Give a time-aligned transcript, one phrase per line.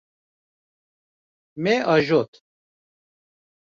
[1.63, 2.31] Me ajot.